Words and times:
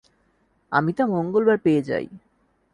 আমি 0.71 0.91
তা 0.93 1.03
মঙ্গলবার 1.05 1.57
পেয়ে 1.57 1.81
যাই। 1.81 2.07